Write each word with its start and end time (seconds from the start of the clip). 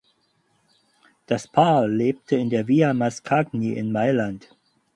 Das 1.27 1.47
Paar 1.47 1.87
lebt 1.87 2.31
in 2.31 2.49
der 2.49 2.67
Via 2.67 2.91
Mascagni 2.91 3.73
in 3.73 3.91
Mailand. 3.91 4.49